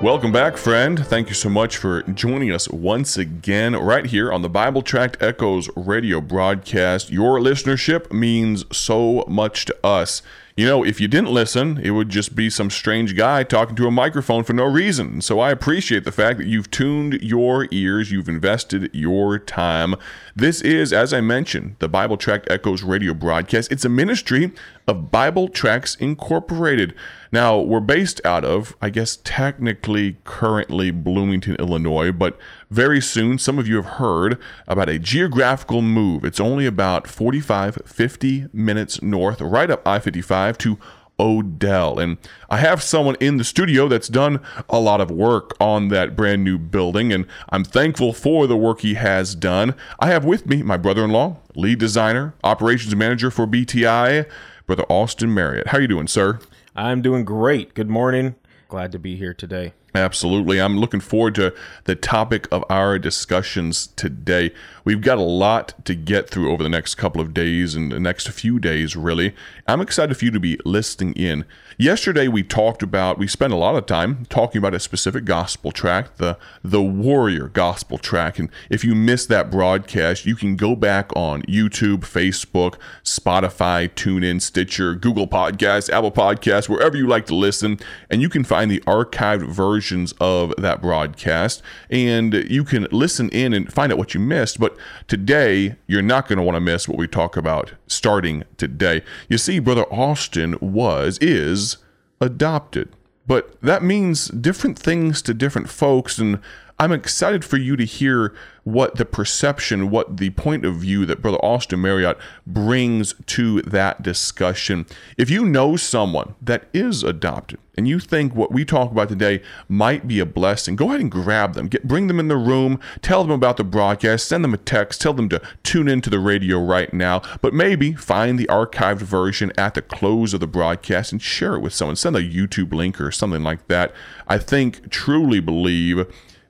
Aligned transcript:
Welcome 0.00 0.30
back, 0.30 0.56
friend. 0.56 1.04
Thank 1.06 1.28
you 1.28 1.34
so 1.34 1.48
much 1.48 1.76
for 1.76 2.02
joining 2.02 2.52
us 2.52 2.68
once 2.68 3.18
again 3.18 3.74
right 3.74 4.06
here 4.06 4.32
on 4.32 4.42
the 4.42 4.48
Bible 4.48 4.80
Tract 4.80 5.20
Echoes 5.20 5.68
radio 5.74 6.20
broadcast. 6.20 7.10
Your 7.10 7.40
listenership 7.40 8.12
means 8.12 8.64
so 8.70 9.24
much 9.26 9.64
to 9.64 9.76
us. 9.84 10.22
You 10.58 10.66
know, 10.66 10.84
if 10.84 11.00
you 11.00 11.06
didn't 11.06 11.30
listen, 11.30 11.78
it 11.84 11.90
would 11.90 12.08
just 12.08 12.34
be 12.34 12.50
some 12.50 12.68
strange 12.68 13.14
guy 13.14 13.44
talking 13.44 13.76
to 13.76 13.86
a 13.86 13.92
microphone 13.92 14.42
for 14.42 14.54
no 14.54 14.64
reason. 14.64 15.20
So 15.20 15.38
I 15.38 15.52
appreciate 15.52 16.02
the 16.02 16.10
fact 16.10 16.40
that 16.40 16.48
you've 16.48 16.68
tuned 16.68 17.22
your 17.22 17.68
ears, 17.70 18.10
you've 18.10 18.28
invested 18.28 18.90
your 18.92 19.38
time. 19.38 19.94
This 20.34 20.60
is, 20.60 20.92
as 20.92 21.14
I 21.14 21.20
mentioned, 21.20 21.76
the 21.78 21.88
Bible 21.88 22.16
Tract 22.16 22.50
Echoes 22.50 22.82
radio 22.82 23.14
broadcast. 23.14 23.70
It's 23.70 23.84
a 23.84 23.88
ministry 23.88 24.50
of 24.88 25.12
Bible 25.12 25.46
Tracts 25.46 25.94
Incorporated. 25.94 26.92
Now, 27.30 27.60
we're 27.60 27.78
based 27.78 28.20
out 28.24 28.44
of, 28.44 28.74
I 28.82 28.90
guess, 28.90 29.18
technically 29.22 30.16
currently 30.24 30.90
Bloomington, 30.90 31.54
Illinois, 31.60 32.10
but 32.10 32.36
very 32.70 33.00
soon, 33.00 33.38
some 33.38 33.58
of 33.58 33.66
you 33.66 33.76
have 33.76 33.94
heard 33.96 34.38
about 34.66 34.88
a 34.88 34.98
geographical 34.98 35.82
move. 35.82 36.24
It's 36.24 36.40
only 36.40 36.66
about 36.66 37.06
45, 37.06 37.78
50 37.84 38.46
minutes 38.52 39.00
north, 39.02 39.40
right 39.40 39.70
up 39.70 39.86
I 39.86 39.98
55 39.98 40.58
to 40.58 40.78
Odell. 41.20 41.98
And 41.98 42.18
I 42.48 42.58
have 42.58 42.82
someone 42.82 43.16
in 43.20 43.38
the 43.38 43.44
studio 43.44 43.88
that's 43.88 44.08
done 44.08 44.40
a 44.68 44.78
lot 44.78 45.00
of 45.00 45.10
work 45.10 45.56
on 45.60 45.88
that 45.88 46.14
brand 46.14 46.44
new 46.44 46.58
building, 46.58 47.12
and 47.12 47.26
I'm 47.48 47.64
thankful 47.64 48.12
for 48.12 48.46
the 48.46 48.56
work 48.56 48.80
he 48.80 48.94
has 48.94 49.34
done. 49.34 49.74
I 49.98 50.08
have 50.08 50.24
with 50.24 50.46
me 50.46 50.62
my 50.62 50.76
brother 50.76 51.04
in 51.04 51.10
law, 51.10 51.38
lead 51.54 51.78
designer, 51.78 52.34
operations 52.44 52.94
manager 52.94 53.30
for 53.30 53.46
BTI, 53.46 54.28
Brother 54.66 54.84
Austin 54.90 55.32
Marriott. 55.32 55.68
How 55.68 55.78
are 55.78 55.80
you 55.80 55.88
doing, 55.88 56.06
sir? 56.06 56.38
I'm 56.76 57.02
doing 57.02 57.24
great. 57.24 57.74
Good 57.74 57.88
morning. 57.88 58.36
Glad 58.68 58.92
to 58.92 58.98
be 58.98 59.16
here 59.16 59.32
today. 59.34 59.72
Absolutely. 59.98 60.60
I'm 60.60 60.78
looking 60.78 61.00
forward 61.00 61.34
to 61.34 61.52
the 61.84 61.96
topic 61.96 62.46
of 62.52 62.64
our 62.70 63.00
discussions 63.00 63.88
today. 63.88 64.52
We've 64.84 65.00
got 65.00 65.18
a 65.18 65.22
lot 65.22 65.74
to 65.86 65.96
get 65.96 66.30
through 66.30 66.52
over 66.52 66.62
the 66.62 66.68
next 66.68 66.94
couple 66.94 67.20
of 67.20 67.34
days 67.34 67.74
and 67.74 67.90
the 67.90 67.98
next 67.98 68.28
few 68.28 68.60
days, 68.60 68.94
really. 68.94 69.34
I'm 69.66 69.80
excited 69.80 70.16
for 70.16 70.24
you 70.24 70.30
to 70.30 70.40
be 70.40 70.56
listening 70.64 71.14
in. 71.14 71.44
Yesterday, 71.76 72.26
we 72.26 72.42
talked 72.42 72.82
about, 72.82 73.18
we 73.18 73.28
spent 73.28 73.52
a 73.52 73.56
lot 73.56 73.76
of 73.76 73.86
time 73.86 74.24
talking 74.26 74.58
about 74.58 74.74
a 74.74 74.80
specific 74.80 75.24
gospel 75.24 75.72
track, 75.72 76.16
the, 76.16 76.38
the 76.62 76.82
Warrior 76.82 77.48
Gospel 77.48 77.98
track. 77.98 78.38
And 78.38 78.50
if 78.70 78.82
you 78.82 78.94
missed 78.94 79.28
that 79.28 79.50
broadcast, 79.50 80.26
you 80.26 80.34
can 80.34 80.56
go 80.56 80.74
back 80.74 81.10
on 81.14 81.42
YouTube, 81.42 82.00
Facebook, 82.00 82.76
Spotify, 83.04 83.88
TuneIn, 83.90 84.40
Stitcher, 84.40 84.94
Google 84.94 85.28
Podcasts, 85.28 85.90
Apple 85.90 86.12
Podcasts, 86.12 86.68
wherever 86.68 86.96
you 86.96 87.06
like 87.06 87.26
to 87.26 87.34
listen, 87.34 87.78
and 88.08 88.22
you 88.22 88.28
can 88.28 88.42
find 88.42 88.70
the 88.70 88.80
archived 88.80 89.42
versions 89.88 90.12
of 90.20 90.54
that 90.58 90.82
broadcast. 90.82 91.62
And 91.90 92.34
you 92.34 92.62
can 92.64 92.86
listen 92.90 93.30
in 93.30 93.54
and 93.54 93.72
find 93.72 93.90
out 93.90 93.98
what 93.98 94.12
you 94.12 94.20
missed. 94.20 94.60
But 94.60 94.76
today, 95.06 95.76
you're 95.86 96.02
not 96.02 96.28
going 96.28 96.36
to 96.36 96.42
want 96.42 96.56
to 96.56 96.60
miss 96.60 96.86
what 96.86 96.98
we 96.98 97.08
talk 97.08 97.36
about 97.36 97.72
starting 97.86 98.44
today. 98.58 99.02
You 99.28 99.38
see, 99.38 99.58
Brother 99.58 99.84
Austin 99.84 100.56
was, 100.60 101.18
is 101.20 101.78
adopted. 102.20 102.90
But 103.26 103.60
that 103.62 103.82
means 103.82 104.28
different 104.28 104.78
things 104.78 105.22
to 105.22 105.34
different 105.34 105.70
folks. 105.70 106.18
And 106.18 106.40
I'm 106.80 106.92
excited 106.92 107.44
for 107.44 107.56
you 107.56 107.76
to 107.76 107.84
hear 107.84 108.32
what 108.62 108.96
the 108.96 109.04
perception, 109.04 109.90
what 109.90 110.18
the 110.18 110.30
point 110.30 110.64
of 110.64 110.76
view 110.76 111.06
that 111.06 111.20
Brother 111.20 111.38
Austin 111.38 111.80
Marriott 111.80 112.16
brings 112.46 113.14
to 113.26 113.62
that 113.62 114.02
discussion. 114.02 114.86
If 115.16 115.28
you 115.28 115.44
know 115.44 115.74
someone 115.74 116.36
that 116.40 116.68
is 116.72 117.02
adopted 117.02 117.58
and 117.76 117.88
you 117.88 117.98
think 117.98 118.32
what 118.32 118.52
we 118.52 118.64
talk 118.64 118.92
about 118.92 119.08
today 119.08 119.42
might 119.68 120.06
be 120.06 120.20
a 120.20 120.26
blessing, 120.26 120.76
go 120.76 120.90
ahead 120.90 121.00
and 121.00 121.10
grab 121.10 121.54
them, 121.54 121.66
get 121.66 121.88
bring 121.88 122.06
them 122.06 122.20
in 122.20 122.28
the 122.28 122.36
room, 122.36 122.78
tell 123.02 123.24
them 123.24 123.32
about 123.32 123.56
the 123.56 123.64
broadcast, 123.64 124.28
send 124.28 124.44
them 124.44 124.54
a 124.54 124.58
text, 124.58 125.00
tell 125.00 125.14
them 125.14 125.28
to 125.30 125.42
tune 125.64 125.88
into 125.88 126.08
the 126.08 126.20
radio 126.20 126.62
right 126.62 126.94
now, 126.94 127.22
but 127.42 127.52
maybe 127.52 127.92
find 127.94 128.38
the 128.38 128.46
archived 128.46 128.98
version 128.98 129.50
at 129.58 129.74
the 129.74 129.82
close 129.82 130.32
of 130.32 130.38
the 130.38 130.46
broadcast 130.46 131.10
and 131.10 131.20
share 131.20 131.56
it 131.56 131.60
with 131.60 131.74
someone. 131.74 131.96
Send 131.96 132.14
a 132.14 132.22
YouTube 132.22 132.72
link 132.72 133.00
or 133.00 133.10
something 133.10 133.42
like 133.42 133.66
that. 133.66 133.92
I 134.28 134.38
think 134.38 134.90
truly 134.90 135.40
believe 135.40 136.06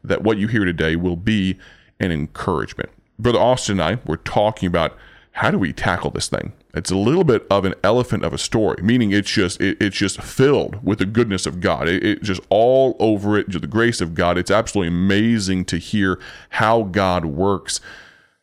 that 0.08 0.22
what 0.22 0.38
you 0.38 0.48
hear 0.48 0.64
today 0.64 0.96
will 0.96 1.16
be 1.16 1.58
an 2.00 2.10
encouragement. 2.10 2.90
Brother 3.18 3.38
Austin 3.38 3.80
and 3.80 3.98
I 3.98 4.00
were 4.06 4.16
talking 4.18 4.66
about 4.66 4.96
how 5.32 5.50
do 5.50 5.58
we 5.58 5.72
tackle 5.72 6.10
this 6.10 6.28
thing? 6.28 6.52
It's 6.74 6.90
a 6.90 6.96
little 6.96 7.24
bit 7.24 7.46
of 7.50 7.64
an 7.64 7.74
elephant 7.82 8.24
of 8.24 8.32
a 8.32 8.38
story, 8.38 8.82
meaning 8.82 9.12
it's 9.12 9.30
just 9.30 9.60
it, 9.60 9.80
it's 9.80 9.96
just 9.96 10.20
filled 10.20 10.84
with 10.84 10.98
the 10.98 11.06
goodness 11.06 11.46
of 11.46 11.60
God. 11.60 11.88
It, 11.88 12.04
it 12.04 12.22
just 12.22 12.40
all 12.50 12.96
over 12.98 13.38
it, 13.38 13.50
the 13.50 13.66
grace 13.66 14.00
of 14.00 14.14
God. 14.14 14.36
It's 14.36 14.50
absolutely 14.50 14.88
amazing 14.88 15.64
to 15.66 15.78
hear 15.78 16.20
how 16.50 16.82
God 16.82 17.24
works. 17.24 17.80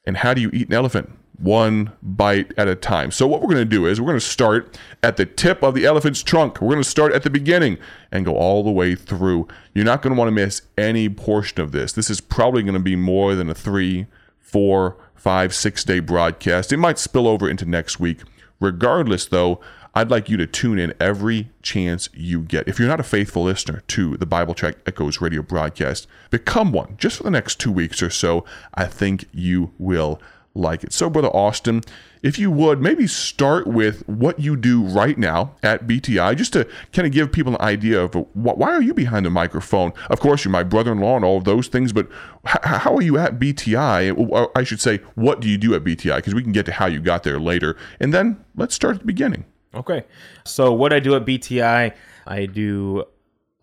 And 0.06 0.18
how 0.18 0.34
do 0.34 0.42
you 0.42 0.50
eat 0.54 0.68
an 0.68 0.74
elephant? 0.74 1.12
One 1.38 1.92
bite 2.02 2.54
at 2.58 2.68
a 2.68 2.76
time. 2.76 3.12
So, 3.12 3.28
what 3.28 3.42
we're 3.42 3.54
going 3.54 3.58
to 3.58 3.66
do 3.66 3.86
is 3.86 4.00
we're 4.00 4.08
going 4.08 4.20
to 4.20 4.26
start 4.26 4.78
at 5.04 5.18
the 5.18 5.26
tip 5.26 5.64
of 5.64 5.74
the 5.74 5.86
elephant's 5.86 6.24
trunk. 6.24 6.62
We're 6.62 6.72
going 6.72 6.84
to 6.84 6.90
start 6.90 7.14
at 7.14 7.24
the 7.24 7.30
beginning 7.30 7.78
and 8.12 8.26
go 8.26 8.36
all 8.36 8.64
the 8.64 8.72
way 8.72 8.96
through. 8.96 9.48
You're 9.74 9.86
not 9.86 10.02
going 10.02 10.16
to 10.16 10.20
want 10.20 10.28
to 10.30 10.34
miss 10.34 10.62
any 10.78 11.10
portion 11.10 11.62
of 11.62 11.72
this. 11.72 11.94
This 11.94 12.10
is 12.10 12.22
probably 12.22 12.64
going 12.64 12.74
to 12.74 12.80
be 12.80 12.96
more 12.96 13.36
than 13.36 13.50
a 13.50 13.56
three, 13.56 14.08
four, 14.40 14.98
five, 15.16 15.54
six 15.54 15.84
day 15.84 16.00
broadcast. 16.00 16.72
It 16.72 16.78
might 16.78 17.00
spill 17.00 17.28
over 17.28 17.50
into 17.50 17.66
next 17.66 18.00
week. 18.00 18.22
Regardless, 18.60 19.26
though, 19.26 19.60
I'd 19.94 20.12
like 20.12 20.30
you 20.30 20.36
to 20.38 20.46
tune 20.46 20.78
in 20.78 20.94
every 21.00 21.52
chance 21.62 22.10
you 22.14 22.42
get. 22.42 22.68
If 22.68 22.80
you're 22.80 22.88
not 22.88 23.00
a 23.00 23.04
faithful 23.04 23.44
listener 23.44 23.82
to 23.88 24.18
the 24.18 24.26
Bible 24.26 24.54
Tract 24.54 24.88
Echoes 24.88 25.22
radio 25.22 25.42
broadcast, 25.42 26.06
become 26.30 26.74
one 26.74 26.96
just 26.98 27.18
for 27.18 27.24
the 27.24 27.32
next 27.32 27.62
two 27.62 27.72
weeks 27.72 28.04
or 28.04 28.10
so. 28.10 28.44
I 28.74 28.86
think 28.86 29.26
you 29.32 29.72
will 29.78 30.22
like 30.56 30.84
it. 30.84 30.94
So, 30.94 31.10
Brother 31.10 31.28
Austin, 31.28 31.82
if 32.24 32.40
you 32.40 32.50
would 32.50 32.82
maybe 32.82 33.06
start 33.06 33.68
with 33.68 34.08
what 34.08 34.40
you 34.40 34.56
do 34.56 34.82
right 34.84 35.18
now 35.18 35.56
at 35.62 35.86
BTI, 35.86 36.36
just 36.36 36.54
to 36.54 36.68
kind 36.94 37.06
of 37.06 37.12
give 37.12 37.32
people 37.32 37.54
an 37.54 37.62
idea 37.62 38.02
of 38.02 38.16
why 38.34 38.72
are 38.72 38.82
you 38.82 38.94
behind 38.94 39.26
the 39.26 39.30
microphone. 39.30 39.94
Of 40.10 40.20
course, 40.20 40.44
you're 40.44 40.52
my 40.52 40.64
brother-in-law 40.64 41.18
and 41.18 41.26
all 41.26 41.38
of 41.38 41.44
those 41.44 41.68
things, 41.68 41.94
but 41.94 42.08
how 42.46 42.96
are 42.96 43.02
you 43.02 43.18
at 43.18 43.38
BTI? 43.38 44.50
I 44.56 44.64
should 44.64 44.82
say, 44.82 45.02
what 45.14 45.40
do 45.40 45.50
you 45.50 45.58
do 45.58 45.76
at 45.76 45.84
BTI? 45.84 46.16
Because 46.16 46.34
we 46.34 46.42
can 46.42 46.52
get 46.52 46.66
to 46.66 46.72
how 46.72 46.88
you 46.88 47.00
got 47.00 47.24
there 47.24 47.40
later, 47.40 47.78
and 48.00 48.14
then 48.14 48.44
let's 48.56 48.74
start 48.74 48.96
at 48.96 49.02
the 49.02 49.08
beginning. 49.08 49.46
Okay, 49.76 50.06
so 50.46 50.72
what 50.72 50.94
I 50.94 51.00
do 51.00 51.16
at 51.16 51.26
BTI, 51.26 51.94
I 52.26 52.46
do 52.46 53.04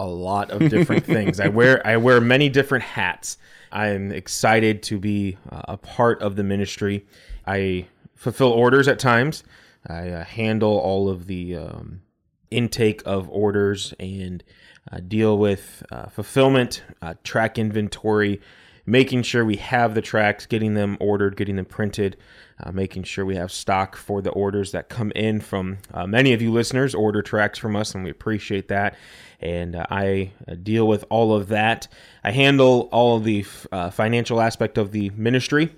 a 0.02 0.06
lot 0.06 0.50
of 0.50 0.68
different 0.68 1.04
things. 1.04 1.38
I 1.38 1.48
wear 1.48 1.84
I 1.86 1.96
wear 1.96 2.20
many 2.20 2.48
different 2.48 2.84
hats. 2.84 3.38
I'm 3.70 4.10
excited 4.10 4.82
to 4.84 4.98
be 4.98 5.38
uh, 5.48 5.62
a 5.68 5.76
part 5.76 6.20
of 6.20 6.34
the 6.34 6.42
ministry. 6.42 7.06
I 7.46 7.86
fulfill 8.16 8.48
orders 8.48 8.88
at 8.88 8.98
times. 8.98 9.44
I 9.86 10.10
uh, 10.10 10.24
handle 10.24 10.76
all 10.76 11.08
of 11.08 11.26
the 11.28 11.56
um, 11.56 12.02
intake 12.50 13.02
of 13.06 13.30
orders 13.30 13.94
and 14.00 14.42
uh, 14.90 14.98
deal 14.98 15.38
with 15.38 15.84
uh, 15.92 16.08
fulfillment, 16.08 16.82
uh, 17.00 17.14
track 17.22 17.56
inventory, 17.56 18.40
making 18.86 19.22
sure 19.22 19.44
we 19.44 19.56
have 19.56 19.94
the 19.94 20.02
tracks, 20.02 20.46
getting 20.46 20.74
them 20.74 20.96
ordered, 21.00 21.36
getting 21.36 21.56
them 21.56 21.64
printed, 21.64 22.16
uh, 22.62 22.72
making 22.72 23.04
sure 23.04 23.24
we 23.24 23.36
have 23.36 23.52
stock 23.52 23.96
for 23.96 24.20
the 24.22 24.30
orders 24.30 24.72
that 24.72 24.88
come 24.88 25.12
in 25.12 25.40
from 25.40 25.78
uh, 25.92 26.06
many 26.06 26.32
of 26.32 26.42
you 26.42 26.52
listeners 26.52 26.94
order 26.94 27.22
tracks 27.22 27.58
from 27.58 27.76
us, 27.76 27.94
and 27.94 28.04
we 28.04 28.10
appreciate 28.10 28.68
that. 28.68 28.96
And 29.40 29.74
uh, 29.74 29.86
I 29.90 30.32
uh, 30.46 30.54
deal 30.54 30.86
with 30.86 31.04
all 31.10 31.34
of 31.34 31.48
that. 31.48 31.88
I 32.22 32.30
handle 32.30 32.88
all 32.92 33.16
of 33.16 33.24
the 33.24 33.40
f- 33.40 33.66
uh, 33.72 33.90
financial 33.90 34.40
aspect 34.40 34.78
of 34.78 34.92
the 34.92 35.10
ministry 35.10 35.72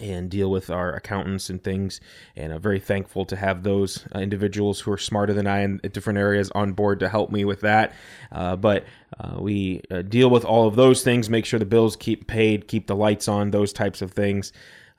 and 0.00 0.30
deal 0.30 0.50
with 0.50 0.70
our 0.70 0.94
accountants 0.94 1.50
and 1.50 1.62
things. 1.62 2.00
And 2.36 2.52
I'm 2.52 2.60
very 2.60 2.80
thankful 2.80 3.24
to 3.26 3.36
have 3.36 3.62
those 3.62 4.04
uh, 4.14 4.18
individuals 4.18 4.80
who 4.80 4.92
are 4.92 4.98
smarter 4.98 5.32
than 5.32 5.46
I 5.46 5.60
in 5.60 5.80
different 5.92 6.18
areas 6.18 6.50
on 6.54 6.72
board 6.72 7.00
to 7.00 7.08
help 7.08 7.30
me 7.30 7.44
with 7.44 7.60
that. 7.62 7.92
Uh, 8.32 8.56
but 8.56 8.84
uh, 9.18 9.36
we 9.38 9.82
uh, 9.90 10.02
deal 10.02 10.30
with 10.30 10.44
all 10.44 10.66
of 10.66 10.76
those 10.76 11.02
things, 11.02 11.30
make 11.30 11.46
sure 11.46 11.58
the 11.58 11.64
bills 11.64 11.96
keep 11.96 12.26
paid, 12.26 12.68
keep 12.68 12.86
the 12.86 12.96
lights 12.96 13.28
on, 13.28 13.50
those 13.50 13.72
types 13.72 14.02
of 14.02 14.12
things. 14.12 14.52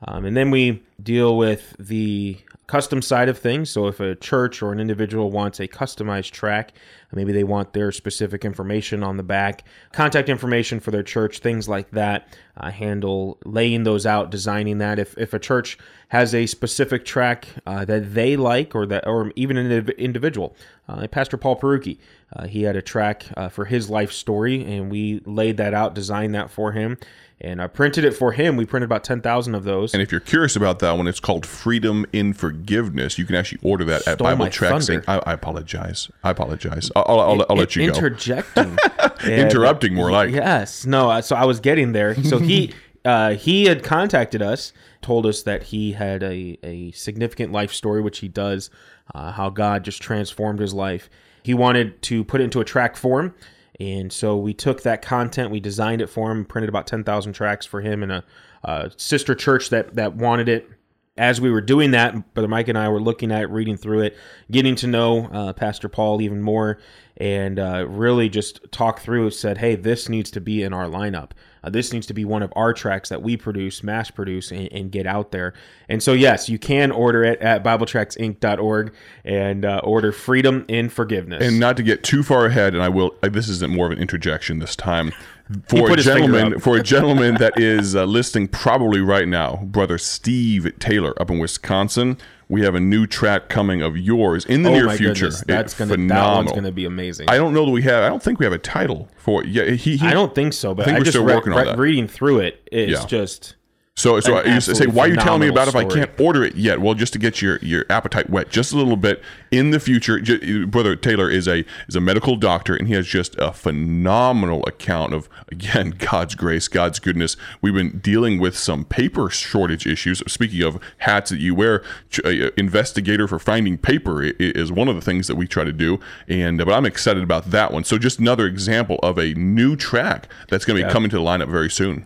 Um, 0.06 0.26
and 0.26 0.38
then 0.38 0.52
we 0.52 0.84
deal 1.02 1.38
with 1.38 1.76
the 1.80 2.38
custom 2.68 3.02
side 3.02 3.30
of 3.30 3.38
things. 3.38 3.70
So 3.70 3.88
if 3.88 4.00
a 4.00 4.16
church 4.16 4.62
or 4.62 4.74
an 4.74 4.80
individual 4.80 5.32
wants 5.32 5.60
a 5.60 5.68
customized 5.68 6.32
track, 6.32 6.74
maybe 7.14 7.32
they 7.32 7.46
want 7.46 7.72
their 7.72 7.94
specific 7.94 8.44
information 8.44 9.04
on 9.04 9.16
the 9.16 9.24
back, 9.24 9.64
contact 9.94 10.28
information 10.28 10.82
for 10.82 10.92
their 10.92 11.04
church, 11.04 11.40
things 11.40 11.70
like 11.70 11.92
that. 11.92 12.28
I 12.58 12.72
handle 12.72 13.38
laying 13.46 13.84
those 13.84 14.06
out, 14.06 14.32
designing 14.32 14.80
that. 14.80 15.00
If, 15.00 15.18
if 15.18 15.34
a 15.34 15.40
church 15.40 15.78
has 16.10 16.36
a 16.36 16.46
specific 16.46 17.06
track 17.06 17.48
uh, 17.66 17.86
that 17.86 18.14
they 18.14 18.36
like, 18.36 18.76
or 18.76 18.86
that, 18.88 19.08
or 19.08 19.32
even 19.38 19.56
an 19.56 19.90
individual, 19.92 20.56
uh, 20.90 21.08
Pastor 21.08 21.38
Paul 21.38 21.58
Peruki, 21.58 22.00
uh, 22.36 22.48
he 22.48 22.64
had 22.64 22.76
a 22.76 22.82
track 22.82 23.26
uh, 23.38 23.48
for 23.48 23.66
his 23.66 23.90
life 23.90 24.12
story, 24.12 24.64
and 24.66 24.92
we 24.92 25.22
laid 25.26 25.56
that 25.58 25.74
out, 25.74 25.96
designed 25.96 26.36
that 26.36 26.50
for 26.50 26.74
him 26.74 26.98
and 27.40 27.62
I 27.62 27.68
printed 27.68 28.04
it 28.04 28.12
for 28.12 28.32
him. 28.32 28.58
We 28.58 28.66
printed 28.66 28.88
about 28.88 29.04
10,000 29.04 29.56
of 29.56 29.64
those. 29.64 29.94
And 29.94 30.02
if 30.02 30.12
you're 30.12 30.20
curious 30.22 30.56
about 30.56 30.80
that 30.80 30.87
one, 30.96 31.08
it's 31.08 31.20
called 31.20 31.46
Freedom 31.46 32.06
in 32.14 32.34
Forgiveness. 32.34 33.18
You 33.18 33.26
can 33.26 33.36
actually 33.36 33.60
order 33.62 33.84
that 33.86 34.02
Stole 34.04 34.14
at 34.14 34.20
Bible 34.20 34.50
Tracts. 34.50 34.90
I, 34.90 35.18
I, 35.26 35.34
apologize. 35.34 36.10
I 36.24 36.30
apologize. 36.32 36.92
I'll, 36.96 37.20
I'll, 37.20 37.46
I'll 37.50 37.56
let 37.58 37.76
you 37.76 37.90
go. 37.90 37.96
interjecting, 37.96 38.78
Interrupting, 39.26 39.94
more 39.94 40.12
like. 40.12 40.32
Yes, 40.32 40.86
no. 40.86 41.10
uh, 41.10 41.22
So 41.22 41.36
I 41.36 41.46
was 41.46 41.60
getting 41.60 41.92
there. 41.92 42.16
So 42.24 42.40
he 42.40 42.74
uh, 43.06 43.34
he 43.36 43.66
had 43.66 43.84
contacted 43.84 44.42
us, 44.42 44.74
told 45.02 45.26
us 45.26 45.44
that 45.44 45.64
he 45.64 45.94
had 45.94 46.24
a 46.24 46.58
a 46.64 46.92
significant 46.92 47.52
life 47.52 47.74
story, 47.74 48.02
which 48.02 48.20
he 48.20 48.28
does. 48.28 48.70
Uh, 49.16 49.32
how 49.32 49.50
God 49.50 49.84
just 49.86 50.02
transformed 50.02 50.60
his 50.60 50.74
life. 50.74 51.10
He 51.44 51.54
wanted 51.54 52.02
to 52.04 52.26
put 52.26 52.42
it 52.42 52.44
into 52.44 52.60
a 52.60 52.66
track 52.66 52.98
form, 52.98 53.34
and 53.80 54.12
so 54.12 54.36
we 54.36 54.54
took 54.54 54.84
that 54.84 55.02
content, 55.02 55.50
we 55.50 55.62
designed 55.62 56.02
it 56.02 56.08
for 56.08 56.30
him, 56.30 56.44
printed 56.44 56.68
about 56.68 56.88
ten 56.88 57.06
thousand 57.06 57.32
tracks 57.34 57.66
for 57.66 57.80
him 57.80 58.04
in 58.04 58.12
a, 58.12 58.24
a 58.66 58.92
sister 58.98 59.34
church 59.34 59.70
that 59.70 59.96
that 59.96 60.16
wanted 60.16 60.50
it 60.50 60.70
as 61.18 61.42
we 61.42 61.50
were 61.50 61.62
doing 61.62 61.92
that, 61.92 62.34
Brother 62.34 62.48
Mike 62.48 62.68
and 62.68 62.78
I 62.78 62.90
were 62.90 63.02
looking 63.02 63.32
at 63.32 63.50
reading 63.50 63.78
through 63.78 64.02
it, 64.02 64.18
getting 64.52 64.76
to 64.76 64.88
know 64.88 65.26
uh, 65.28 65.54
Pastor 65.54 65.90
Paul 65.90 66.22
even 66.22 66.42
more, 66.42 66.80
and 67.18 67.60
uh, 67.60 67.86
really 67.88 68.30
just 68.30 68.72
talk 68.72 69.00
through. 69.00 69.32
Said, 69.32 69.58
"Hey, 69.58 69.76
this 69.76 70.08
needs 70.08 70.32
to 70.32 70.42
be 70.42 70.64
in 70.64 70.74
our 70.74 70.86
lineup. 70.86 71.32
Uh, 71.64 71.70
this 71.70 71.92
needs 71.92 72.06
to 72.08 72.14
be 72.14 72.24
one 72.24 72.44
of 72.44 72.54
our 72.56 72.74
tracks 72.74 73.10
that 73.10 73.22
we 73.22 73.36
produce, 73.36 73.84
mass 73.84 74.12
produce, 74.12 74.52
and, 74.52 74.72
and 74.72 74.92
get 74.92 75.06
out 75.08 75.32
there." 75.32 75.54
And 75.90 76.02
so, 76.02 76.14
yes, 76.14 76.48
you 76.48 76.60
can 76.60 76.92
order 76.92 77.24
it 77.24 77.40
at 77.42 77.64
BibleTractsInc.org 77.64 78.94
and 79.26 79.66
uh, 79.66 79.82
order 79.84 80.12
"Freedom 80.12 80.66
in 80.68 80.90
Forgiveness." 80.90 81.44
And 81.44 81.60
not 81.60 81.78
to 81.78 81.84
get 81.84 82.04
too 82.04 82.24
far 82.24 82.46
ahead, 82.46 82.74
and 82.74 82.84
I 82.84 82.90
will. 82.90 83.16
This 83.22 83.50
isn't 83.50 83.74
more 83.74 83.88
of 83.88 83.92
an 83.92 84.00
interjection 84.00 84.60
this 84.60 84.76
time. 84.76 85.12
For 85.70 85.86
a 85.86 85.88
put 85.88 86.00
his 86.00 86.08
finger 86.08 86.34
gentleman, 86.34 86.60
for 86.60 86.76
a 86.76 86.84
gentleman 86.96 87.36
that 87.36 87.58
is 87.58 87.96
uh, 87.96 88.04
listening 88.04 88.50
probably 88.50 89.00
right 89.00 89.30
now, 89.30 89.56
brother 89.64 89.98
Steve 89.98 90.70
Taylor 90.78 91.14
up 91.22 91.32
in 91.32 91.40
Wisconsin, 91.40 92.18
we 92.50 92.62
have 92.62 92.76
a 92.76 92.80
new 92.80 93.06
track 93.06 93.50
coming 93.50 93.82
of 93.82 93.98
yours 93.98 94.46
in 94.46 94.64
the 94.64 94.70
oh 94.70 94.74
near 94.74 94.90
future. 94.92 95.26
goodness, 95.26 95.44
that's 95.48 95.74
It- 95.74 95.78
gonna 95.90 96.08
that 96.08 96.36
one's 96.36 96.52
gonna 96.54 96.72
be 96.72 96.86
amazing. 96.86 97.28
I 97.30 97.36
don't 97.38 97.54
know 97.54 97.66
that 97.66 97.72
we 97.72 97.82
have. 97.84 98.04
I 98.04 98.08
don't 98.10 98.24
think 98.24 98.40
we 98.40 98.46
have 98.46 98.54
a 98.54 98.58
title 98.58 99.10
for 99.18 99.44
it. 99.44 99.50
Yeah, 99.50 99.66
he. 99.72 99.98
he 99.98 100.08
I 100.08 100.14
don't 100.14 100.34
think 100.34 100.54
so, 100.54 100.74
but 100.74 100.86
think 100.86 100.96
I, 100.96 101.00
we're 101.00 101.04
just 101.04 101.16
still 101.16 101.26
read- 101.26 101.36
working 101.36 101.52
on 101.54 101.60
read- 101.60 101.68
that. 101.68 101.78
reading 101.78 102.08
through 102.08 102.40
it, 102.40 102.62
it 102.72 102.90
is 102.90 103.00
Yeah. 103.02 103.06
just 103.06 103.56
So, 103.98 104.20
so 104.20 104.34
An 104.46 104.54
you 104.54 104.62
say, 104.62 104.86
why 104.94 105.06
are 105.06 105.08
you 105.08 105.16
telling 105.26 105.42
me 105.42 105.48
about 105.48 105.68
it 105.68 105.70
if 105.70 105.76
I 105.76 105.84
can't 105.96 106.20
order 106.20 106.44
it 106.44 106.56
yet? 106.56 106.80
Well, 106.82 106.94
just 106.94 107.14
to 107.14 107.20
get 107.20 107.42
your, 107.42 107.58
your 107.64 107.84
appetite 107.90 108.30
wet 108.30 108.52
just 108.52 108.72
a 108.72 108.78
little 108.78 108.96
bit 108.96 109.24
in 109.50 109.72
the 109.72 109.80
future. 109.80 110.20
J- 110.20 110.66
Brother 110.66 110.96
Taylor 110.96 111.32
is 111.32 111.48
a 111.48 111.66
is 111.88 111.96
a 111.96 112.00
medical 112.00 112.36
doctor, 112.36 112.76
and 112.76 112.88
he 112.88 112.94
has 112.94 113.08
just 113.08 113.36
a 113.40 113.52
phenomenal 113.52 114.64
account 114.68 115.16
of 115.16 115.28
again 115.52 115.96
God's 115.98 116.36
grace, 116.36 116.68
God's 116.68 117.00
goodness. 117.00 117.38
We've 117.60 117.74
been 117.74 117.98
dealing 117.98 118.40
with 118.40 118.56
some 118.56 118.86
paper 118.86 119.32
shortage 119.32 119.88
issues. 119.88 120.20
Speaking 120.32 120.62
of 120.62 120.80
hats 121.00 121.32
that 121.32 121.40
you 121.40 121.56
wear, 121.56 121.84
ch- 122.12 122.20
uh, 122.24 122.52
investigator 122.56 123.28
for 123.28 123.40
finding 123.40 123.80
paper 123.80 124.24
i- 124.24 124.34
is 124.38 124.72
one 124.72 124.90
of 124.90 124.96
the 124.96 125.02
things 125.02 125.26
that 125.26 125.38
we 125.38 125.48
try 125.48 125.64
to 125.64 125.74
do. 125.74 126.00
And 126.28 126.62
uh, 126.62 126.66
but 126.66 126.74
I'm 126.76 126.86
excited 126.86 127.24
about 127.24 127.50
that 127.50 127.72
one. 127.74 127.84
So 127.84 127.98
just 127.98 128.20
another 128.20 128.46
example 128.46 129.00
of 129.02 129.18
a 129.18 129.34
new 129.34 129.76
track 129.76 130.32
that's 130.50 130.66
going 130.66 130.80
to 130.80 130.86
be 130.86 130.94
coming 130.94 131.10
to 131.10 131.16
the 131.16 131.24
lineup 131.24 131.50
very 131.50 131.72
soon. 131.72 132.06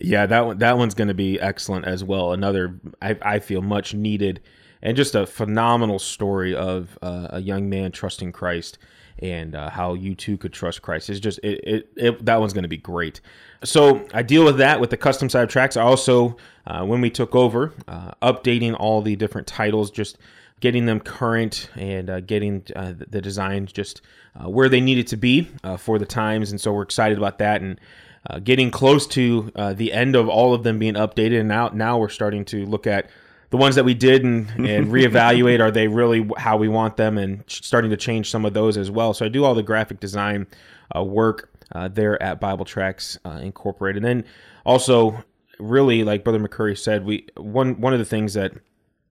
Yeah, 0.00 0.26
that 0.26 0.46
one 0.46 0.58
that 0.58 0.78
one's 0.78 0.94
going 0.94 1.08
to 1.08 1.14
be 1.14 1.38
excellent 1.40 1.84
as 1.86 2.02
well. 2.02 2.32
Another 2.32 2.80
I, 3.02 3.16
I 3.22 3.38
feel 3.38 3.62
much 3.62 3.94
needed 3.94 4.40
and 4.82 4.96
just 4.96 5.14
a 5.14 5.26
phenomenal 5.26 5.98
story 5.98 6.54
of 6.54 6.98
uh, 7.02 7.28
a 7.30 7.40
young 7.40 7.68
man 7.68 7.92
trusting 7.92 8.32
Christ 8.32 8.78
and 9.18 9.54
uh, 9.54 9.68
how 9.68 9.94
you 9.94 10.14
too 10.14 10.38
could 10.38 10.52
trust 10.52 10.80
Christ. 10.80 11.10
It's 11.10 11.20
just 11.20 11.38
it, 11.42 11.60
it, 11.64 11.92
it 11.96 12.24
that 12.24 12.40
one's 12.40 12.52
going 12.52 12.62
to 12.62 12.68
be 12.68 12.78
great. 12.78 13.20
So 13.62 14.06
I 14.14 14.22
deal 14.22 14.44
with 14.44 14.56
that 14.58 14.80
with 14.80 14.90
the 14.90 14.96
custom 14.96 15.28
side 15.28 15.50
tracks. 15.50 15.76
I 15.76 15.82
also 15.82 16.36
uh, 16.66 16.84
when 16.84 17.00
we 17.00 17.10
took 17.10 17.34
over, 17.34 17.72
uh, 17.88 18.12
updating 18.22 18.76
all 18.78 19.02
the 19.02 19.16
different 19.16 19.46
titles, 19.46 19.90
just 19.90 20.18
getting 20.60 20.86
them 20.86 21.00
current 21.00 21.70
and 21.74 22.10
uh, 22.10 22.20
getting 22.20 22.64
uh, 22.76 22.94
the 22.96 23.20
designs 23.20 23.72
just 23.72 24.02
uh, 24.36 24.48
where 24.48 24.68
they 24.68 24.80
needed 24.80 25.06
to 25.08 25.16
be 25.16 25.48
uh, 25.64 25.76
for 25.76 25.98
the 25.98 26.06
times. 26.06 26.50
And 26.50 26.60
so 26.60 26.72
we're 26.72 26.82
excited 26.82 27.18
about 27.18 27.38
that 27.38 27.62
and 27.62 27.80
uh, 28.28 28.38
getting 28.38 28.70
close 28.70 29.06
to 29.08 29.50
uh, 29.56 29.72
the 29.72 29.92
end 29.92 30.14
of 30.14 30.28
all 30.28 30.54
of 30.54 30.62
them 30.62 30.78
being 30.78 30.94
updated. 30.94 31.40
And 31.40 31.48
now, 31.48 31.68
now 31.68 31.98
we're 31.98 32.08
starting 32.10 32.44
to 32.46 32.66
look 32.66 32.86
at 32.86 33.10
the 33.48 33.56
ones 33.56 33.74
that 33.74 33.84
we 33.84 33.94
did 33.94 34.22
and, 34.24 34.48
and 34.50 34.86
reevaluate 34.92 35.60
are 35.60 35.70
they 35.70 35.88
really 35.88 36.28
how 36.36 36.56
we 36.56 36.68
want 36.68 36.96
them 36.96 37.18
and 37.18 37.42
starting 37.48 37.90
to 37.90 37.96
change 37.96 38.30
some 38.30 38.44
of 38.44 38.54
those 38.54 38.76
as 38.76 38.90
well. 38.90 39.14
So 39.14 39.26
I 39.26 39.28
do 39.28 39.44
all 39.44 39.54
the 39.54 39.62
graphic 39.62 40.00
design 40.00 40.46
uh, 40.94 41.02
work 41.02 41.50
uh, 41.72 41.88
there 41.88 42.20
at 42.22 42.40
Bible 42.40 42.64
Tracts 42.64 43.18
uh, 43.24 43.40
Incorporated. 43.42 44.04
And 44.04 44.22
then 44.22 44.30
also, 44.64 45.24
really, 45.58 46.04
like 46.04 46.24
Brother 46.24 46.40
McCurry 46.40 46.76
said, 46.76 47.04
we 47.04 47.26
one 47.36 47.80
one 47.80 47.92
of 47.92 47.98
the 47.98 48.04
things 48.04 48.34
that 48.34 48.52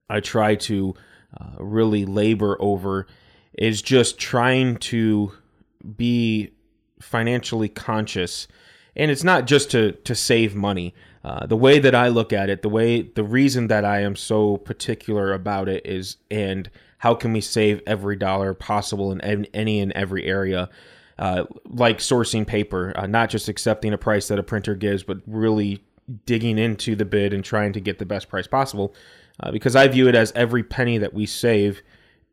I 0.08 0.20
try 0.20 0.54
to 0.56 0.94
uh, 1.38 1.50
really 1.58 2.04
labor 2.04 2.56
over 2.60 3.06
is 3.54 3.82
just 3.82 4.18
trying 4.18 4.76
to 4.76 5.32
be 5.96 6.50
financially 7.00 7.68
conscious. 7.68 8.48
And 8.96 9.10
it's 9.10 9.24
not 9.24 9.46
just 9.46 9.70
to 9.72 9.92
to 9.92 10.14
save 10.14 10.54
money. 10.54 10.94
Uh, 11.22 11.44
the 11.44 11.56
way 11.56 11.78
that 11.78 11.94
i 11.94 12.08
look 12.08 12.32
at 12.32 12.48
it 12.48 12.62
the 12.62 12.68
way 12.70 13.02
the 13.02 13.22
reason 13.22 13.66
that 13.66 13.84
i 13.84 14.00
am 14.00 14.16
so 14.16 14.56
particular 14.56 15.34
about 15.34 15.68
it 15.68 15.84
is 15.84 16.16
and 16.30 16.70
how 16.96 17.12
can 17.12 17.34
we 17.34 17.42
save 17.42 17.82
every 17.86 18.16
dollar 18.16 18.54
possible 18.54 19.12
in 19.12 19.20
any 19.20 19.80
and 19.80 19.92
every 19.92 20.24
area? 20.24 20.70
Uh, 21.18 21.44
like 21.66 21.98
sourcing 21.98 22.46
paper 22.46 22.94
uh, 22.96 23.06
not 23.06 23.28
just 23.28 23.50
accepting 23.50 23.92
a 23.92 23.98
price 23.98 24.28
that 24.28 24.38
a 24.38 24.42
printer 24.42 24.74
gives 24.74 25.02
but 25.02 25.18
really 25.26 25.84
digging 26.24 26.56
into 26.56 26.96
the 26.96 27.04
bid 27.04 27.34
and 27.34 27.44
trying 27.44 27.74
to 27.74 27.80
get 27.80 27.98
the 27.98 28.06
best 28.06 28.30
price 28.30 28.46
possible 28.46 28.94
uh, 29.40 29.50
because 29.50 29.74
i 29.76 29.86
view 29.88 30.08
it 30.08 30.14
as 30.14 30.32
every 30.34 30.62
penny 30.62 30.98
that 30.98 31.12
we 31.14 31.26
save 31.26 31.82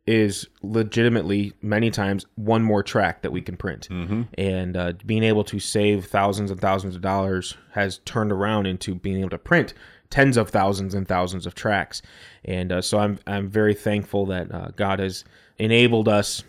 is 0.08 0.48
legitimately 0.64 1.54
many 1.62 1.92
times 1.92 2.26
one 2.36 2.64
more 2.64 2.82
track 2.82 3.22
that 3.22 3.32
we 3.32 3.42
can 3.42 3.58
print. 3.58 3.90
And 4.38 4.78
uh, 4.78 4.94
being 5.06 5.22
able 5.24 5.44
to 5.44 5.60
save 5.60 6.06
thousands 6.06 6.50
and 6.50 6.62
thousands 6.62 6.96
of 6.96 7.02
dollars 7.02 7.58
has 7.74 7.98
turned 8.06 8.32
around 8.32 8.68
into 8.68 8.96
being 8.96 9.20
able 9.20 9.32
to 9.32 9.38
print 9.38 9.74
tens 10.10 10.38
of 10.38 10.50
thousands 10.50 10.94
and 10.94 11.06
thousands 11.06 11.46
of 11.46 11.56
tracks. 11.56 12.02
And 12.46 12.72
uh, 12.72 12.82
so 12.82 13.00
I'm 13.00 13.20
I'm 13.28 13.50
very 13.50 13.74
thankful 13.74 14.26
that 14.28 14.50
uh, 14.50 14.70
God 14.78 15.00
has 15.00 15.26
enabled 15.60 16.08
us 16.08 16.46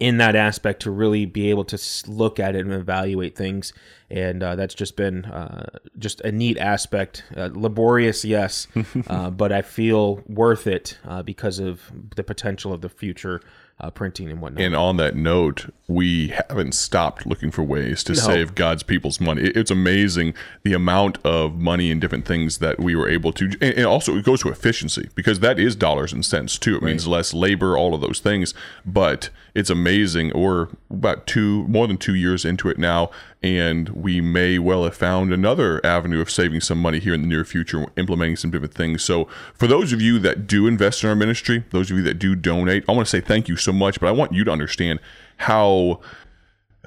in 0.00 0.16
that 0.16 0.34
aspect 0.34 0.82
to 0.82 0.90
really 0.90 1.26
be 1.26 1.50
able 1.50 1.64
to 1.64 1.78
look 2.08 2.40
at 2.40 2.56
it 2.56 2.64
and 2.64 2.72
evaluate 2.72 3.36
things. 3.36 3.72
And 4.08 4.42
uh, 4.42 4.56
that's 4.56 4.74
just 4.74 4.96
been 4.96 5.26
uh, 5.26 5.78
just 5.98 6.20
a 6.22 6.32
neat 6.32 6.58
aspect 6.58 7.22
uh, 7.36 7.50
laborious 7.52 8.24
yes 8.24 8.66
uh, 9.06 9.30
but 9.30 9.52
i 9.52 9.62
feel 9.62 10.22
worth 10.26 10.66
it 10.66 10.98
uh, 11.04 11.22
because 11.22 11.60
of 11.60 11.92
the 12.16 12.24
potential 12.24 12.72
of 12.72 12.80
the 12.80 12.88
future 12.88 13.40
uh, 13.80 13.90
printing 13.90 14.30
and 14.30 14.40
whatnot 14.40 14.62
And 14.62 14.76
on 14.76 14.96
that 14.98 15.16
note, 15.16 15.72
we 15.88 16.28
haven't 16.28 16.72
stopped 16.72 17.26
looking 17.26 17.50
for 17.50 17.62
ways 17.62 18.04
to 18.04 18.14
save 18.14 18.54
God's 18.54 18.82
people's 18.82 19.20
money. 19.20 19.42
It's 19.42 19.70
amazing 19.70 20.34
the 20.62 20.74
amount 20.74 21.18
of 21.24 21.56
money 21.56 21.90
and 21.90 22.00
different 22.00 22.26
things 22.26 22.58
that 22.58 22.78
we 22.78 22.94
were 22.94 23.08
able 23.08 23.32
to. 23.32 23.46
And 23.60 23.80
and 23.80 23.86
also, 23.86 24.16
it 24.16 24.24
goes 24.24 24.42
to 24.42 24.50
efficiency 24.50 25.08
because 25.14 25.40
that 25.40 25.58
is 25.58 25.74
dollars 25.74 26.12
and 26.12 26.24
cents 26.24 26.58
too. 26.58 26.76
It 26.76 26.82
means 26.82 27.06
less 27.06 27.32
labor, 27.32 27.76
all 27.76 27.94
of 27.94 28.02
those 28.02 28.20
things. 28.20 28.52
But 28.84 29.30
it's 29.54 29.70
amazing. 29.70 30.32
We're 30.34 30.68
about 30.90 31.26
two, 31.26 31.66
more 31.66 31.86
than 31.86 31.96
two 31.96 32.14
years 32.14 32.44
into 32.44 32.68
it 32.68 32.78
now, 32.78 33.10
and 33.42 33.88
we 33.90 34.20
may 34.20 34.58
well 34.58 34.84
have 34.84 34.96
found 34.96 35.32
another 35.32 35.84
avenue 35.84 36.20
of 36.20 36.30
saving 36.30 36.60
some 36.60 36.78
money 36.78 36.98
here 36.98 37.14
in 37.14 37.22
the 37.22 37.26
near 37.26 37.44
future, 37.44 37.86
implementing 37.96 38.36
some 38.36 38.50
different 38.50 38.74
things. 38.74 39.02
So, 39.02 39.26
for 39.54 39.66
those 39.66 39.92
of 39.92 40.00
you 40.00 40.18
that 40.20 40.46
do 40.46 40.66
invest 40.66 41.02
in 41.02 41.08
our 41.08 41.16
ministry, 41.16 41.64
those 41.70 41.90
of 41.90 41.96
you 41.96 42.02
that 42.04 42.18
do 42.18 42.34
donate, 42.34 42.84
I 42.88 42.92
want 42.92 43.06
to 43.06 43.10
say 43.10 43.20
thank 43.20 43.48
you 43.48 43.56
so 43.56 43.69
much, 43.72 44.00
but 44.00 44.08
I 44.08 44.12
want 44.12 44.32
you 44.32 44.44
to 44.44 44.50
understand 44.50 45.00
how 45.36 46.00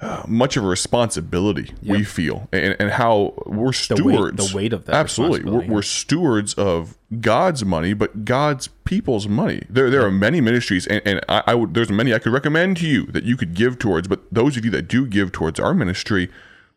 uh, 0.03 0.23
much 0.27 0.57
of 0.57 0.65
a 0.65 0.67
responsibility 0.67 1.71
we 1.81 2.03
feel 2.03 2.49
and, 2.51 2.75
and 2.79 2.91
how 2.91 3.33
we're 3.45 3.67
weight- 3.67 3.75
stewards. 3.75 4.51
the 4.51 4.55
weight 4.55 4.73
of 4.73 4.85
that 4.85 4.95
absolutely. 4.95 5.49
We're, 5.49 5.65
we're 5.65 5.81
stewards 5.81 6.53
of 6.55 6.97
god's 7.21 7.63
money 7.63 7.93
but 7.93 8.25
god's 8.25 8.67
people's 8.85 9.27
money. 9.27 9.63
There 9.69 9.89
there 9.89 10.05
are 10.05 10.11
many 10.11 10.41
ministries 10.41 10.87
and, 10.87 11.01
and 11.05 11.21
I, 11.29 11.43
I 11.47 11.55
would 11.55 11.73
there's 11.73 11.89
many 11.89 12.13
i 12.13 12.19
could 12.19 12.33
recommend 12.33 12.77
to 12.77 12.87
you 12.87 13.05
that 13.07 13.23
you 13.23 13.37
could 13.37 13.53
give 13.53 13.79
towards 13.79 14.07
but 14.07 14.21
those 14.31 14.57
of 14.57 14.65
you 14.65 14.71
that 14.71 14.87
do 14.87 15.05
give 15.05 15.31
towards 15.31 15.59
our 15.59 15.73
ministry 15.73 16.29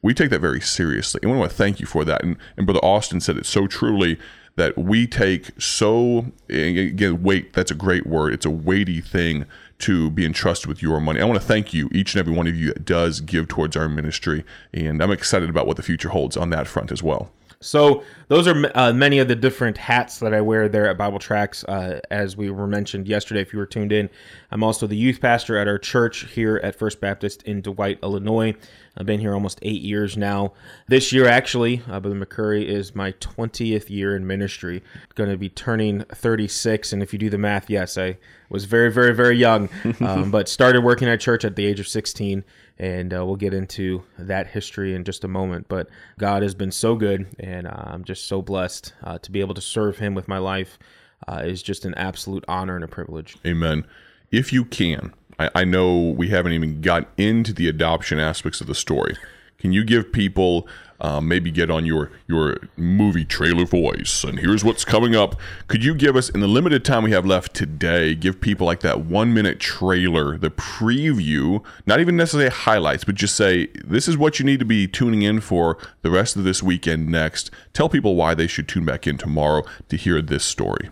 we 0.02 0.14
take 0.14 0.30
that 0.30 0.40
very 0.40 0.60
seriously 0.60 1.18
and 1.22 1.32
we 1.32 1.38
want 1.38 1.50
to 1.50 1.56
thank 1.56 1.80
you 1.80 1.86
for 1.86 2.04
that. 2.04 2.22
And, 2.22 2.36
and 2.56 2.66
brother 2.66 2.84
austin 2.84 3.20
said 3.20 3.38
it 3.38 3.46
so 3.46 3.66
truly 3.66 4.18
that 4.56 4.76
we 4.78 5.06
take 5.06 5.50
so 5.60 6.26
again 6.48 7.22
weight 7.22 7.54
that's 7.54 7.70
a 7.70 7.74
great 7.74 8.06
word 8.06 8.34
it's 8.34 8.46
a 8.46 8.50
weighty 8.50 9.00
thing 9.00 9.46
to 9.78 10.10
be 10.10 10.24
entrusted 10.24 10.68
with 10.68 10.82
your 10.82 11.00
money 11.00 11.20
i 11.20 11.24
want 11.24 11.40
to 11.40 11.46
thank 11.46 11.74
you 11.74 11.88
each 11.92 12.14
and 12.14 12.20
every 12.20 12.32
one 12.32 12.46
of 12.46 12.56
you 12.56 12.68
that 12.72 12.84
does 12.84 13.20
give 13.20 13.48
towards 13.48 13.76
our 13.76 13.88
ministry 13.88 14.44
and 14.72 15.02
i'm 15.02 15.10
excited 15.10 15.50
about 15.50 15.66
what 15.66 15.76
the 15.76 15.82
future 15.82 16.08
holds 16.08 16.36
on 16.36 16.50
that 16.50 16.66
front 16.66 16.90
as 16.90 17.02
well 17.02 17.30
So 17.60 18.02
those 18.28 18.46
are 18.46 18.70
uh, 18.74 18.92
many 18.92 19.18
of 19.18 19.28
the 19.28 19.34
different 19.34 19.78
hats 19.78 20.18
that 20.18 20.34
I 20.34 20.40
wear 20.40 20.68
there 20.68 20.88
at 20.88 20.98
Bible 20.98 21.18
Tracts. 21.18 21.64
Uh, 21.64 22.00
as 22.10 22.36
we 22.36 22.50
were 22.50 22.66
mentioned 22.66 23.08
yesterday, 23.08 23.40
if 23.40 23.52
you 23.52 23.58
were 23.58 23.66
tuned 23.66 23.92
in, 23.92 24.10
I'm 24.50 24.62
also 24.62 24.86
the 24.86 24.96
youth 24.96 25.20
pastor 25.20 25.56
at 25.56 25.66
our 25.66 25.78
church 25.78 26.26
here 26.32 26.60
at 26.62 26.76
First 26.76 27.00
Baptist 27.00 27.42
in 27.44 27.62
Dwight, 27.62 27.98
Illinois. 28.02 28.54
I've 28.96 29.06
been 29.06 29.20
here 29.20 29.34
almost 29.34 29.58
eight 29.62 29.82
years 29.82 30.16
now. 30.16 30.54
This 30.88 31.12
year, 31.12 31.26
actually, 31.26 31.82
uh, 31.88 32.00
Brother 32.00 32.16
McCurry 32.16 32.64
is 32.64 32.94
my 32.94 33.12
20th 33.12 33.90
year 33.90 34.16
in 34.16 34.26
ministry. 34.26 34.82
Going 35.14 35.30
to 35.30 35.36
be 35.36 35.50
turning 35.50 36.02
36, 36.04 36.92
and 36.92 37.02
if 37.02 37.12
you 37.12 37.18
do 37.18 37.28
the 37.28 37.36
math, 37.36 37.68
yes, 37.68 37.98
I 37.98 38.16
was 38.48 38.64
very, 38.64 38.90
very, 38.90 39.14
very 39.14 39.36
young, 39.36 39.68
um, 40.00 40.30
but 40.30 40.48
started 40.48 40.82
working 40.82 41.08
at 41.08 41.20
church 41.20 41.44
at 41.44 41.56
the 41.56 41.66
age 41.66 41.78
of 41.78 41.88
16. 41.88 42.42
And 42.78 43.14
uh, 43.14 43.24
we'll 43.24 43.36
get 43.36 43.54
into 43.54 44.02
that 44.18 44.48
history 44.48 44.94
in 44.94 45.04
just 45.04 45.24
a 45.24 45.28
moment. 45.28 45.66
But 45.68 45.88
God 46.18 46.42
has 46.42 46.54
been 46.54 46.72
so 46.72 46.94
good, 46.94 47.26
and 47.38 47.66
uh, 47.66 47.84
I'm 47.86 48.04
just 48.04 48.26
so 48.26 48.42
blessed 48.42 48.94
uh, 49.02 49.18
to 49.18 49.30
be 49.30 49.40
able 49.40 49.54
to 49.54 49.62
serve 49.62 49.98
Him 49.98 50.14
with 50.14 50.28
my 50.28 50.38
life. 50.38 50.78
Uh, 51.26 51.42
is 51.44 51.62
just 51.62 51.86
an 51.86 51.94
absolute 51.94 52.44
honor 52.46 52.74
and 52.74 52.84
a 52.84 52.88
privilege. 52.88 53.38
Amen. 53.46 53.86
If 54.30 54.52
you 54.52 54.66
can, 54.66 55.14
I, 55.38 55.50
I 55.54 55.64
know 55.64 55.96
we 56.10 56.28
haven't 56.28 56.52
even 56.52 56.80
got 56.80 57.08
into 57.16 57.52
the 57.52 57.68
adoption 57.68 58.18
aspects 58.18 58.60
of 58.60 58.66
the 58.66 58.74
story. 58.74 59.16
Can 59.58 59.72
you 59.72 59.84
give 59.84 60.12
people 60.12 60.68
um, 61.00 61.28
maybe 61.28 61.50
get 61.50 61.70
on 61.70 61.84
your 61.84 62.10
your 62.26 62.56
movie 62.76 63.24
trailer 63.24 63.66
voice 63.66 64.24
and 64.24 64.38
here's 64.38 64.64
what's 64.64 64.84
coming 64.84 65.14
up? 65.14 65.36
Could 65.68 65.84
you 65.84 65.94
give 65.94 66.16
us 66.16 66.28
in 66.28 66.40
the 66.40 66.46
limited 66.46 66.84
time 66.84 67.02
we 67.02 67.10
have 67.10 67.26
left 67.26 67.54
today 67.54 68.14
give 68.14 68.40
people 68.40 68.66
like 68.66 68.80
that 68.80 69.00
one 69.00 69.34
minute 69.34 69.60
trailer 69.60 70.38
the 70.38 70.50
preview 70.50 71.62
not 71.86 72.00
even 72.00 72.16
necessarily 72.16 72.50
highlights 72.50 73.04
but 73.04 73.14
just 73.14 73.36
say 73.36 73.66
this 73.84 74.08
is 74.08 74.16
what 74.16 74.38
you 74.38 74.44
need 74.44 74.58
to 74.58 74.64
be 74.64 74.86
tuning 74.86 75.22
in 75.22 75.40
for 75.40 75.76
the 76.02 76.10
rest 76.10 76.36
of 76.36 76.44
this 76.44 76.62
weekend 76.62 77.08
next. 77.08 77.50
Tell 77.72 77.88
people 77.88 78.14
why 78.14 78.34
they 78.34 78.46
should 78.46 78.68
tune 78.68 78.84
back 78.84 79.06
in 79.06 79.18
tomorrow 79.18 79.64
to 79.88 79.96
hear 79.96 80.22
this 80.22 80.44
story. 80.44 80.90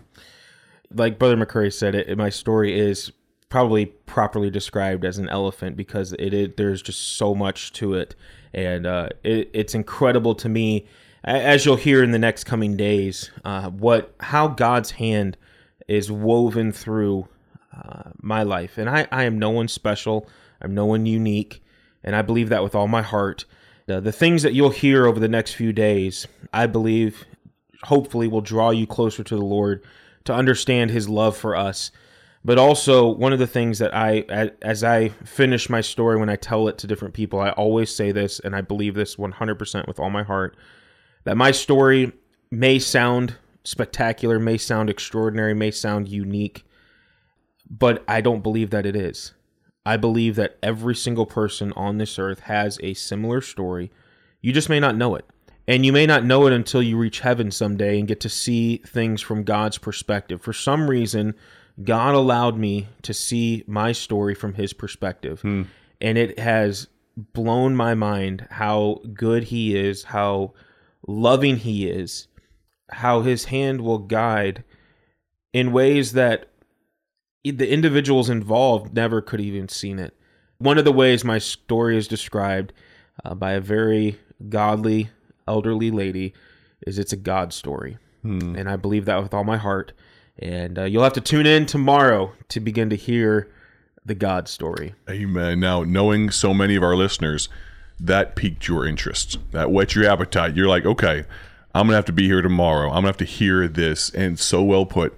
Like 0.93 1.17
brother 1.17 1.35
mccurry 1.35 1.73
said 1.73 1.95
it 1.95 2.15
my 2.17 2.29
story 2.29 2.79
is 2.79 3.11
probably 3.55 3.85
properly 3.85 4.49
described 4.49 5.05
as 5.05 5.17
an 5.17 5.29
elephant 5.29 5.77
because 5.77 6.11
it, 6.19 6.33
it 6.33 6.57
there's 6.57 6.81
just 6.81 7.15
so 7.15 7.33
much 7.33 7.71
to 7.71 7.93
it 7.93 8.13
and 8.53 8.85
uh, 8.85 9.07
it, 9.23 9.49
it's 9.53 9.73
incredible 9.73 10.35
to 10.35 10.49
me, 10.49 10.85
as 11.23 11.65
you'll 11.65 11.77
hear 11.77 12.03
in 12.03 12.11
the 12.11 12.19
next 12.19 12.43
coming 12.43 12.75
days, 12.75 13.31
uh, 13.45 13.69
what 13.69 14.13
how 14.19 14.49
God's 14.49 14.91
hand 14.91 15.37
is 15.87 16.11
woven 16.11 16.73
through 16.73 17.29
uh, 17.73 18.09
my 18.21 18.43
life. 18.43 18.77
And 18.77 18.89
I, 18.89 19.07
I 19.09 19.23
am 19.23 19.39
no 19.39 19.51
one 19.51 19.69
special. 19.69 20.27
I'm 20.61 20.75
no 20.75 20.85
one 20.85 21.05
unique, 21.05 21.63
and 22.03 22.13
I 22.13 22.23
believe 22.23 22.49
that 22.49 22.61
with 22.61 22.75
all 22.75 22.89
my 22.89 23.03
heart. 23.03 23.45
the 23.85 24.11
things 24.11 24.43
that 24.43 24.53
you'll 24.53 24.71
hear 24.71 25.05
over 25.05 25.21
the 25.21 25.29
next 25.29 25.53
few 25.53 25.71
days, 25.71 26.27
I 26.51 26.67
believe, 26.67 27.23
hopefully, 27.83 28.27
will 28.27 28.41
draw 28.41 28.71
you 28.71 28.85
closer 28.85 29.23
to 29.23 29.35
the 29.37 29.45
Lord 29.45 29.81
to 30.25 30.33
understand 30.33 30.91
His 30.91 31.07
love 31.07 31.37
for 31.37 31.55
us 31.55 31.91
but 32.45 32.59
also, 32.59 33.07
one 33.07 33.33
of 33.33 33.39
the 33.39 33.47
things 33.47 33.79
that 33.79 33.95
I, 33.95 34.19
as 34.61 34.83
I 34.83 35.09
finish 35.09 35.67
my 35.67 35.81
story, 35.81 36.17
when 36.17 36.29
I 36.29 36.35
tell 36.35 36.67
it 36.67 36.77
to 36.77 36.87
different 36.87 37.15
people, 37.15 37.39
I 37.39 37.49
always 37.49 37.93
say 37.93 38.11
this, 38.11 38.39
and 38.39 38.55
I 38.55 38.61
believe 38.61 38.93
this 38.93 39.15
100% 39.15 39.87
with 39.87 39.99
all 39.99 40.11
my 40.11 40.21
heart 40.21 40.55
that 41.23 41.35
my 41.35 41.49
story 41.49 42.11
may 42.51 42.77
sound 42.77 43.35
spectacular, 43.63 44.37
may 44.37 44.59
sound 44.59 44.91
extraordinary, 44.91 45.55
may 45.55 45.71
sound 45.71 46.07
unique, 46.07 46.63
but 47.67 48.03
I 48.07 48.21
don't 48.21 48.43
believe 48.43 48.69
that 48.69 48.85
it 48.85 48.95
is. 48.95 49.33
I 49.83 49.97
believe 49.97 50.35
that 50.35 50.59
every 50.61 50.93
single 50.93 51.25
person 51.25 51.73
on 51.73 51.97
this 51.97 52.19
earth 52.19 52.41
has 52.41 52.77
a 52.83 52.93
similar 52.93 53.41
story. 53.41 53.91
You 54.41 54.53
just 54.53 54.69
may 54.69 54.79
not 54.79 54.95
know 54.95 55.15
it. 55.15 55.25
And 55.67 55.83
you 55.83 55.91
may 55.91 56.05
not 56.05 56.23
know 56.23 56.45
it 56.45 56.53
until 56.53 56.83
you 56.83 56.95
reach 56.95 57.21
heaven 57.21 57.49
someday 57.49 57.97
and 57.97 58.07
get 58.07 58.19
to 58.19 58.29
see 58.29 58.77
things 58.85 59.19
from 59.19 59.43
God's 59.43 59.79
perspective. 59.79 60.43
For 60.43 60.53
some 60.53 60.87
reason, 60.87 61.33
God 61.83 62.15
allowed 62.15 62.57
me 62.57 62.87
to 63.01 63.13
see 63.13 63.63
my 63.67 63.91
story 63.91 64.33
from 64.33 64.53
his 64.53 64.73
perspective. 64.73 65.41
Hmm. 65.41 65.63
And 66.01 66.17
it 66.17 66.39
has 66.39 66.87
blown 67.17 67.75
my 67.75 67.95
mind 67.95 68.47
how 68.51 69.01
good 69.13 69.45
he 69.45 69.75
is, 69.75 70.03
how 70.03 70.53
loving 71.07 71.57
he 71.57 71.87
is, 71.87 72.27
how 72.91 73.21
his 73.21 73.45
hand 73.45 73.81
will 73.81 73.99
guide 73.99 74.63
in 75.53 75.71
ways 75.71 76.13
that 76.13 76.49
the 77.43 77.69
individuals 77.71 78.29
involved 78.29 78.93
never 78.93 79.21
could 79.21 79.39
have 79.39 79.47
even 79.47 79.69
seen 79.69 79.99
it. 79.99 80.13
One 80.57 80.77
of 80.77 80.85
the 80.85 80.91
ways 80.91 81.23
my 81.23 81.37
story 81.37 81.97
is 81.97 82.07
described 82.07 82.73
uh, 83.23 83.35
by 83.35 83.51
a 83.51 83.61
very 83.61 84.19
godly 84.49 85.09
elderly 85.47 85.91
lady 85.91 86.33
is 86.85 86.97
it's 86.97 87.13
a 87.13 87.17
God 87.17 87.53
story. 87.53 87.97
Hmm. 88.21 88.55
And 88.55 88.69
I 88.69 88.75
believe 88.75 89.05
that 89.05 89.21
with 89.21 89.33
all 89.33 89.43
my 89.43 89.57
heart. 89.57 89.93
And 90.39 90.77
uh, 90.77 90.83
you'll 90.83 91.03
have 91.03 91.13
to 91.13 91.21
tune 91.21 91.45
in 91.45 91.65
tomorrow 91.65 92.33
to 92.49 92.59
begin 92.59 92.89
to 92.89 92.95
hear 92.95 93.49
the 94.05 94.15
God 94.15 94.47
story. 94.47 94.93
Amen. 95.09 95.59
Now, 95.59 95.83
knowing 95.83 96.29
so 96.29 96.53
many 96.53 96.75
of 96.75 96.83
our 96.83 96.95
listeners, 96.95 97.49
that 97.99 98.35
piqued 98.35 98.67
your 98.67 98.85
interest. 98.85 99.39
That 99.51 99.71
whet 99.71 99.95
your 99.95 100.09
appetite. 100.09 100.55
You're 100.55 100.67
like, 100.67 100.85
okay, 100.85 101.23
I'm 101.73 101.87
gonna 101.87 101.95
have 101.95 102.05
to 102.05 102.13
be 102.13 102.27
here 102.27 102.41
tomorrow. 102.41 102.87
I'm 102.87 102.95
gonna 102.95 103.07
have 103.07 103.17
to 103.17 103.25
hear 103.25 103.67
this. 103.67 104.09
And 104.09 104.39
so 104.39 104.63
well 104.63 104.85
put, 104.85 105.15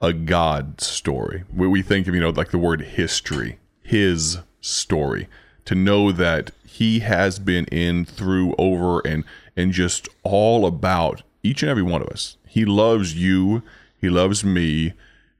a 0.00 0.12
God 0.12 0.80
story. 0.80 1.44
We 1.54 1.82
think 1.82 2.06
of 2.08 2.14
you 2.14 2.20
know 2.20 2.30
like 2.30 2.50
the 2.50 2.58
word 2.58 2.80
history, 2.82 3.58
His 3.82 4.38
story. 4.60 5.28
To 5.66 5.74
know 5.74 6.10
that 6.10 6.52
He 6.66 7.00
has 7.00 7.38
been 7.38 7.66
in, 7.66 8.04
through, 8.04 8.54
over, 8.58 9.00
and 9.06 9.24
and 9.56 9.72
just 9.72 10.08
all 10.22 10.66
about 10.66 11.22
each 11.42 11.62
and 11.62 11.70
every 11.70 11.82
one 11.82 12.00
of 12.02 12.08
us. 12.08 12.36
He 12.46 12.64
loves 12.64 13.14
you 13.14 13.62
he 14.00 14.08
loves 14.08 14.44
me. 14.44 14.94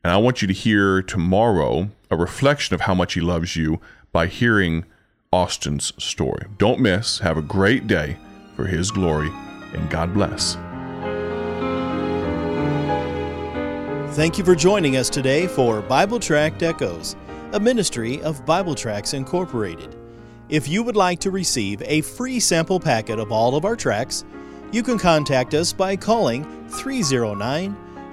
And 0.04 0.12
I 0.12 0.16
want 0.16 0.42
you 0.42 0.48
to 0.48 0.54
hear 0.54 1.02
tomorrow 1.02 1.90
a 2.10 2.16
reflection 2.16 2.74
of 2.74 2.82
how 2.82 2.94
much 2.94 3.14
He 3.14 3.20
loves 3.20 3.56
you 3.56 3.80
by 4.12 4.26
hearing 4.26 4.84
Austin's 5.32 5.92
story. 6.02 6.46
Don't 6.58 6.80
miss. 6.80 7.20
Have 7.20 7.36
a 7.36 7.42
great 7.42 7.86
day 7.86 8.16
for 8.56 8.66
His 8.66 8.90
glory, 8.90 9.30
and 9.72 9.88
God 9.90 10.12
bless. 10.12 10.56
Thank 14.16 14.38
you 14.38 14.44
for 14.44 14.56
joining 14.56 14.96
us 14.96 15.08
today 15.08 15.46
for 15.46 15.80
Bible 15.82 16.18
Tract 16.18 16.62
Echoes, 16.62 17.14
a 17.52 17.60
ministry 17.60 18.20
of 18.22 18.44
Bible 18.44 18.74
Tracts 18.74 19.14
Incorporated. 19.14 19.94
If 20.48 20.66
you 20.66 20.82
would 20.82 20.96
like 20.96 21.20
to 21.20 21.30
receive 21.30 21.80
a 21.82 22.00
free 22.00 22.40
sample 22.40 22.80
packet 22.80 23.20
of 23.20 23.30
all 23.30 23.54
of 23.54 23.64
our 23.64 23.76
tracks, 23.76 24.24
you 24.72 24.82
can 24.82 24.98
contact 24.98 25.54
us 25.54 25.72
by 25.72 25.94
calling 25.94 26.44
309 26.68 27.76